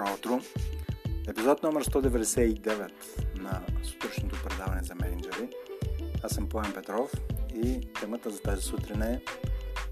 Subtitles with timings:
[0.00, 0.40] Добро утро!
[1.28, 2.90] Епизод номер 199
[3.40, 5.48] на сутрешното предаване за менеджери.
[6.22, 7.12] Аз съм Поем Петров
[7.54, 9.22] и темата за тази сутрин е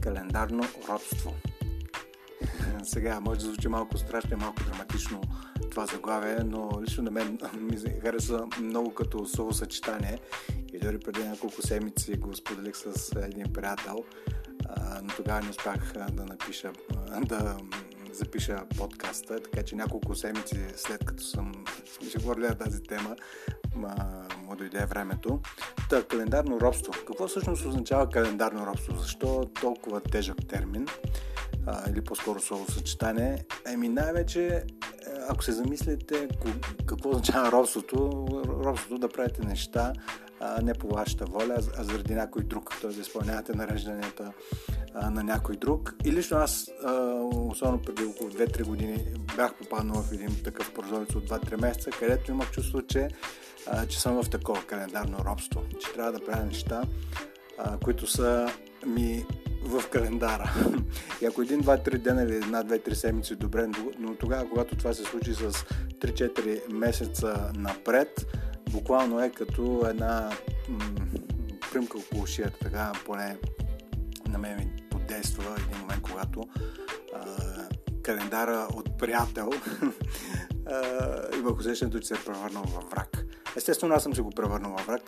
[0.00, 1.34] календарно родство.
[2.82, 5.20] Сега може да звучи малко страшно и малко драматично
[5.70, 10.18] това заглавие, но лично на мен ми хареса много като словосъчетание
[10.72, 14.04] и дори преди няколко седмици го споделих с един приятел,
[15.02, 16.72] но тогава не успях да напиша,
[17.22, 17.56] да
[18.14, 21.52] запиша подкаста, така че няколко седмици след като съм
[22.08, 23.16] ще говорили тази тема,
[24.44, 25.40] му дойде времето.
[25.90, 26.92] Та, календарно робство.
[27.06, 28.96] Какво всъщност означава календарно робство?
[28.96, 30.86] Защо толкова тежък термин?
[31.66, 33.44] А, или по-скоро словосъчетание?
[33.66, 34.62] Еми най-вече, е,
[35.28, 36.28] ако се замислите
[36.86, 38.26] какво означава робството,
[38.64, 39.92] робството да правите неща
[40.40, 42.90] а, не по вашата воля, а заради някой друг, т.е.
[42.90, 44.32] да изпълнявате нарежданията
[44.94, 45.94] на някой друг.
[46.04, 46.92] И лично аз, а,
[47.50, 49.04] особено преди около 2-3 години,
[49.36, 53.08] бях попаднал в един такъв прозорец от 2-3 месеца, където имах чувство, че,
[53.88, 56.82] че съм в такова календарно робство, че трябва да правя неща,
[57.84, 58.52] които са
[58.86, 59.24] ми
[59.62, 60.54] в календара.
[61.22, 63.66] И ако един, два, три дена или една, две, три седмици добре,
[63.98, 68.26] но тогава, когато това се случи с 3-4 месеца напред,
[68.70, 70.30] буквално е като една
[70.68, 70.78] м-
[71.72, 73.36] примка около шията, така поне
[74.28, 74.83] на мен
[75.14, 76.48] подейства един момент, когато
[77.14, 77.26] а,
[78.02, 79.50] календара от приятел
[81.38, 83.26] имах усещането, че се е превърнал във враг.
[83.56, 85.02] Естествено, аз съм се го превърнал във враг,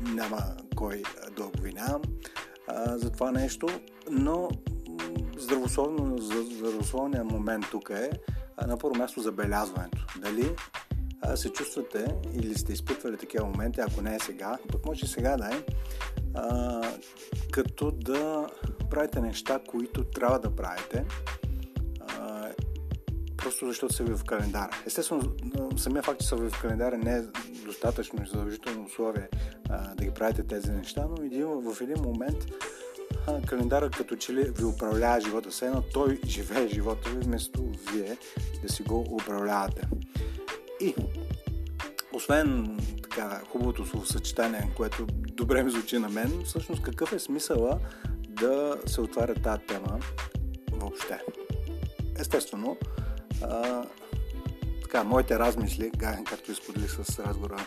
[0.00, 0.38] няма
[0.76, 1.02] кой
[1.36, 2.02] да обвинявам
[2.86, 3.68] за това нещо,
[4.10, 4.48] но
[5.38, 8.10] здравословно, здравословният момент тук е
[8.66, 10.06] на първо място забелязването.
[10.16, 10.56] Дали
[11.34, 15.56] се чувствате или сте изпитвали такива моменти, ако не е сега, пък може сега да
[15.56, 15.62] е,
[16.38, 16.82] а,
[17.50, 18.46] като да
[18.90, 21.04] правите неща, които трябва да правите,
[22.00, 22.48] а,
[23.36, 24.70] просто защото са ви в календара.
[24.86, 25.22] Естествено,
[25.76, 27.22] самия факт, че са ви в календара не е
[27.64, 29.28] достатъчно и задължително условие
[29.68, 32.46] а, да ги правите тези неща, но един, в един момент
[33.26, 37.72] а, календара като че ли ви управлява живота, все едно той живее живота ви, вместо
[37.92, 38.16] вие
[38.62, 39.88] да си го управлявате.
[40.80, 40.94] И,
[42.12, 42.78] освен
[43.10, 47.78] така хубавото словосъчетание, което добре ми звучи на мен, всъщност какъв е смисъла
[48.28, 50.00] да се отваря тази тема
[50.72, 51.20] въобще?
[52.18, 52.76] Естествено,
[53.42, 53.84] а,
[54.82, 55.90] така, моите размисли,
[56.24, 57.66] както изподелих с разговора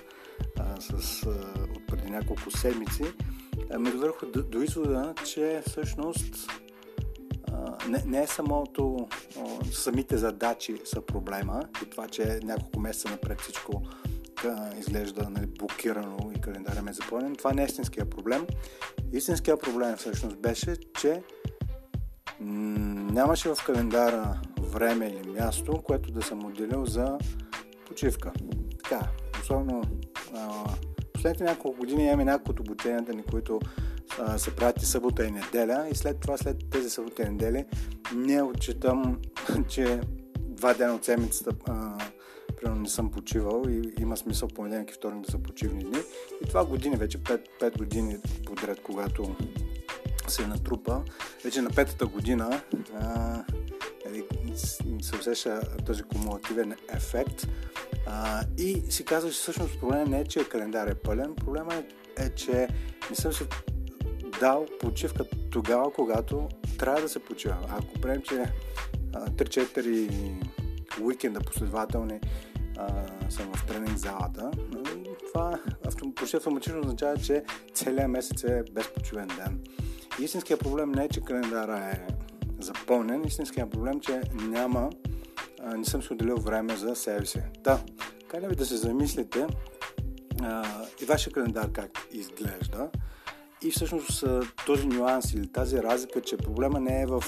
[0.79, 1.29] с, а,
[1.75, 3.03] от преди няколко седмици,
[3.79, 6.51] ме довърха до, до извода, че всъщност
[7.87, 9.07] не, не е самото,
[9.71, 13.81] самите задачи са проблема и това, че няколко месеца напред всичко
[14.79, 17.35] изглежда нали, блокирано и календарът е запълнен.
[17.35, 18.47] Това не е истинския проблем.
[19.13, 21.23] Истинския проблем всъщност беше, че
[22.39, 27.17] нямаше в календара време или място, което да съм отделил за
[27.87, 28.31] почивка.
[28.83, 29.07] Така,
[29.41, 29.83] особено
[31.13, 33.59] последните няколко години имаме няколко от обученията ни, които
[34.19, 37.65] а, се правят и събота и неделя и след това, след тези събота и недели,
[38.15, 39.19] не отчитам,
[39.67, 40.01] че
[40.39, 41.97] два дена от седмицата а,
[42.61, 45.99] примерно не съм почивал и има смисъл понеделник и вторник да са почивни дни.
[46.43, 49.35] И това години, вече 5, 5 години подред, когато
[50.27, 51.01] се натрупа.
[51.43, 52.61] Вече на петата година
[52.99, 53.43] а,
[54.05, 54.23] нали,
[55.01, 57.47] се усеща този кумулативен ефект
[58.07, 61.83] а, и си казва, че всъщност проблемът не е, че календар е пълен, проблема е,
[62.25, 62.67] е, че
[63.09, 63.43] не съм си
[64.39, 67.57] дал почивка тогава, когато трябва да се почива.
[67.69, 68.45] Ако приемем, че
[69.11, 70.33] 3-4
[71.01, 72.19] уикенда последователни
[72.81, 75.59] а, съм в тренинг залата, нали, това
[76.15, 77.43] почти автоматично означава, че
[77.73, 79.59] целият месец е безпочивен ден.
[80.19, 82.07] Истинският проблем не е, че календара е
[82.59, 84.89] запълнен, истинският проблем е, че няма,
[85.61, 87.41] а, не съм си отделил време за себе си.
[87.59, 87.79] Да,
[88.27, 89.47] как ви да се замислите
[90.41, 90.65] а,
[91.01, 92.89] и вашия календар как изглежда
[93.63, 94.23] и всъщност
[94.65, 97.23] този нюанс или тази разлика, че проблема не е в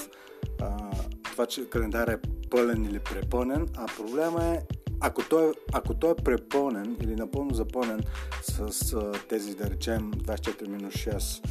[0.62, 0.92] а,
[1.24, 4.60] това, че календар е пълен или препълнен, а проблема е
[5.06, 8.04] ако той, ако той е препълнен или напълно запълнен
[8.42, 11.48] с, с тези, да речем, 24 минус 6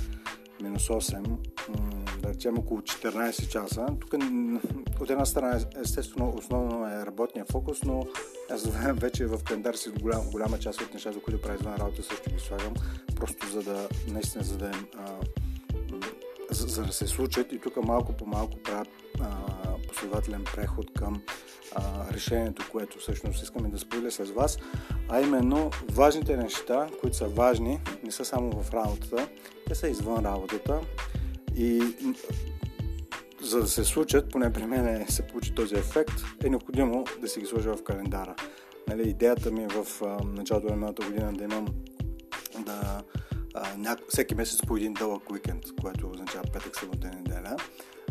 [0.62, 1.36] минус 8,
[2.22, 3.86] да речем около 14 часа.
[4.00, 4.14] Тук
[5.00, 8.06] от една страна естествено основно е работния фокус, но
[8.50, 12.30] аз вече в календар си голям, голяма част от нещата, които правя извън работа също
[12.30, 12.74] ги слагам,
[13.16, 15.06] просто за да наистина за да, а,
[16.50, 18.84] за, за да се случат и тук малко по малко правя
[19.92, 21.22] последователен преход към
[21.74, 24.58] а, решението, което всъщност искаме да споделя с вас,
[25.08, 29.28] а именно важните неща, които са важни, не са само в работата,
[29.66, 30.80] те са извън работата
[31.56, 31.82] и
[33.40, 37.40] за да се случат, поне при мен се получи този ефект, е необходимо да си
[37.40, 38.34] ги сложа в календара.
[38.88, 41.66] Нали, идеята ми е в а, началото на миналата година да имам
[42.58, 43.02] да,
[43.54, 43.96] а, ня...
[44.08, 47.56] всеки месец по един дълъг уикенд, което означава петък, събота и неделя.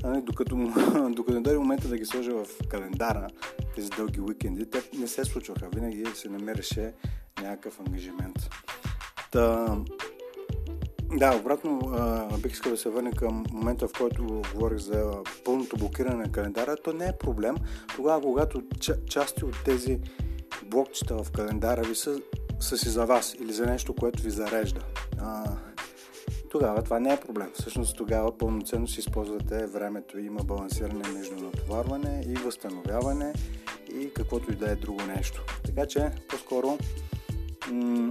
[0.04, 0.56] А, докато,
[1.16, 3.28] докато не дойде момента да ги сложа в календара,
[3.76, 5.70] тези дълги уикенди, те не се случваха.
[5.76, 6.94] Винаги се намереше
[7.42, 8.50] някакъв ангажимент.
[9.32, 9.78] Та,
[11.14, 11.80] да, обратно
[12.44, 15.14] бих искал да се върна към момента, в който говорих за
[15.46, 16.76] пълното блокиране на календара.
[16.84, 17.56] То не е проблем.
[17.96, 18.64] Тогава, когато
[19.10, 20.00] части от тези
[20.66, 22.22] блокчета в календара ви са,
[22.60, 24.82] са си за вас или за нещо, което ви зарежда.
[25.20, 25.44] А,
[26.52, 27.52] тогава това не е проблем.
[27.54, 30.20] Всъщност тогава пълноценно си използвате времето.
[30.20, 33.34] Има балансиране между натоварване и възстановяване
[33.94, 35.44] и каквото и да е друго нещо.
[35.66, 36.78] Така че, по-скоро,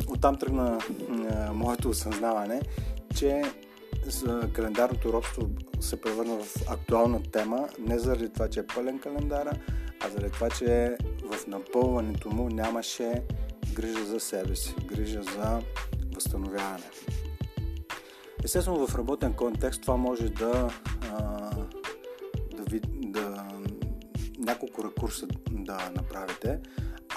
[0.08, 0.78] оттам тръгна
[1.52, 2.62] моето осъзнаване,
[3.16, 3.42] че
[4.52, 5.50] календарното робство
[5.80, 9.52] се превърна в актуална тема, не заради това, че е пълен календара,
[10.00, 13.22] а заради това, че в напълването му нямаше
[13.74, 15.60] грижа за себе си, грижа за
[16.14, 16.84] възстановяване.
[18.44, 20.70] Естествено, в работен контекст това може да,
[22.56, 23.48] да, ви, да
[24.38, 26.60] няколко рекурса да направите.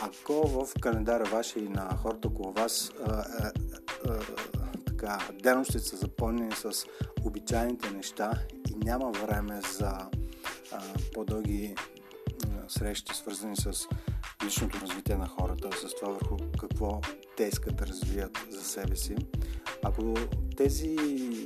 [0.01, 3.23] Ако в календара вашия и на хората около вас а,
[4.05, 5.19] а,
[5.63, 6.85] са запълнени с
[7.25, 8.33] обичайните неща
[8.69, 10.09] и няма време за а,
[11.13, 11.75] по-дълги
[12.67, 13.87] срещи, свързани с
[14.45, 17.01] личното развитие на хората, с това върху какво
[17.37, 19.15] те искат да развият за себе си.
[19.83, 20.13] Ако
[20.57, 20.95] тези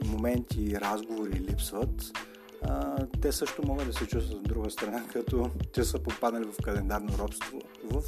[0.06, 2.18] моменти и разговори липсват,
[2.62, 6.64] а, те също могат да се чувстват от друга страна, като те са попаднали в
[6.64, 8.04] календарно робство в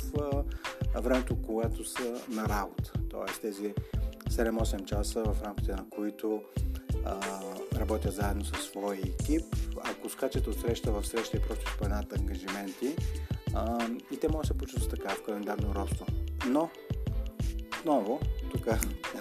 [0.96, 2.94] а, времето, когато са на работа.
[3.10, 3.74] Тоест тези
[4.30, 6.42] 7-8 часа, в рамките на които
[7.06, 7.20] а,
[7.76, 9.44] работят заедно със своя екип.
[9.84, 12.96] Ако скачат от среща в среща и просто споменат ангажименти,
[13.54, 16.06] а, и те могат да се почувстват така в календарно родство.
[16.48, 16.70] Но,
[17.80, 18.20] отново,
[18.52, 18.68] тук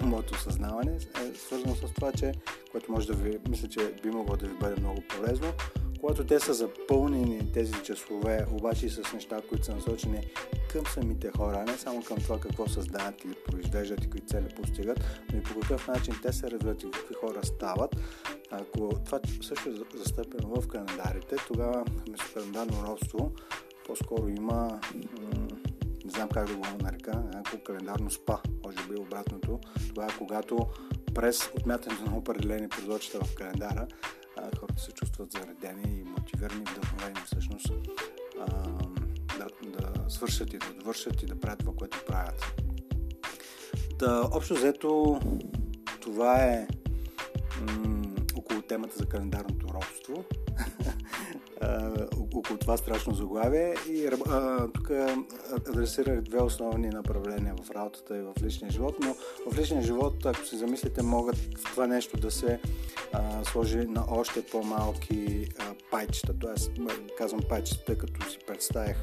[0.01, 2.31] е моето осъзнаване, е свързано с това, че,
[2.71, 5.53] което може да ви, мисля, че би могло да ви бъде много полезно,
[5.99, 10.27] когато те са запълнени тези часове, обаче и с неща, които са насочени
[10.71, 14.99] към самите хора, не само към това какво създават или произвеждат и кои цели постигат,
[15.33, 17.95] но и по какъв начин те се развиват и какви хора стават.
[18.51, 23.31] Ако това също е застъпено в календарите, тогава вместо календарно родство
[23.87, 25.58] по-скоро има не
[26.19, 29.59] знам как да го нарека, някакво календарно спа, може би обратното.
[29.89, 30.67] Това е когато
[31.15, 33.87] през отмятането на определени прозорчета в календара
[34.59, 37.71] хората се чувстват заредени и мотивирани, вдъхновени всъщност
[38.39, 38.45] а,
[39.37, 39.47] да,
[39.79, 42.61] да свършат и да довършат и да правят това, което правят.
[43.99, 45.19] Та, общо взето,
[46.01, 46.67] това е
[47.61, 50.25] м- около темата за календарното робство.
[52.19, 54.09] около това страшно заглавие и
[54.73, 54.91] тук
[55.67, 59.15] адресирах две основни направления в работата и в личния живот, но
[59.51, 62.59] в личния живот, ако се замислите, могат това нещо да се
[63.13, 66.33] а, сложи на още по-малки а, пайчета.
[66.39, 66.71] Тоест,
[67.17, 68.97] казвам пайчета, тъй като си представях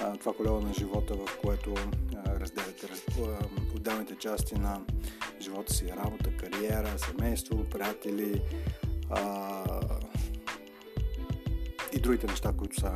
[0.00, 1.74] а, това колело на живота, в което
[2.26, 3.04] разделяте раз,
[3.76, 4.80] отделните части на
[5.40, 8.42] живота си, работа, кариера, семейство, приятели,
[9.10, 9.51] а,
[12.02, 12.92] другите неща, които са,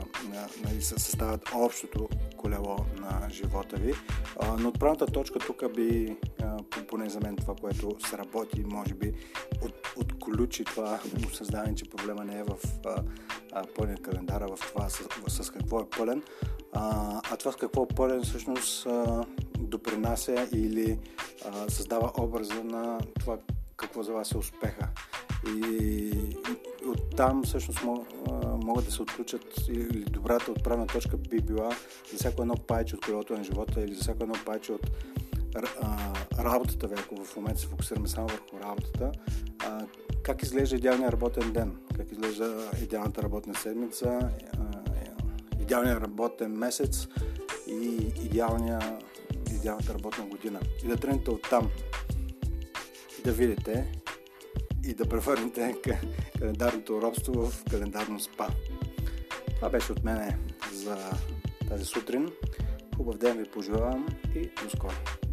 [0.64, 3.92] нали, съставят общото колело на живота ви.
[4.58, 6.16] Но отправната точка тук би,
[6.88, 9.12] поне за мен това, което се работи, може би
[9.62, 12.56] от, отключи това осъзнаване, че проблема не е в
[14.02, 16.22] календар, а в това с, с какво е пълен,
[16.72, 18.86] а, а това с какво е пълен всъщност
[19.58, 20.98] допринася или
[21.44, 23.38] а, създава образа на това
[23.76, 24.88] какво за вас е успеха.
[25.48, 26.12] И
[26.86, 27.80] оттам всъщност
[28.66, 31.70] могат да се отключат или добрата отправна точка би била
[32.10, 34.90] за всяко едно пайче от колелото на живота или за всяко едно пайче от
[35.82, 39.12] а, работата ви, ако в момента се фокусираме само върху работата,
[39.58, 39.86] а,
[40.22, 44.82] как изглежда идеалният работен ден, как изглежда идеалната работна седмица, а,
[45.62, 47.08] идеалният работен месец
[47.66, 48.98] и идеалния,
[49.50, 50.60] идеалната работна година.
[50.84, 51.70] И да тръгнете оттам
[53.24, 53.92] да видите
[54.86, 55.74] и да превърнете
[56.38, 58.46] календарното робство в календарно спа.
[59.56, 60.38] Това беше от мене
[60.72, 60.96] за
[61.68, 62.28] тази сутрин.
[62.96, 65.25] Хубав ден ви пожелавам и до скоро!